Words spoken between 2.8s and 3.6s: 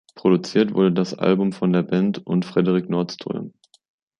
Nordström.